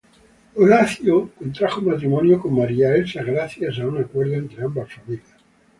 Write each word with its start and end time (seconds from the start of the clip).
Horacio 0.55 1.29
contrajo 1.35 1.79
matrimonio 1.83 2.39
con 2.39 2.57
Maria 2.57 2.95
Elsa 2.95 3.21
gracias 3.21 3.77
a 3.77 3.85
un 3.87 3.99
acuerdo 3.99 4.33
entre 4.33 4.63
ambas 4.63 4.91
familias. 4.91 5.35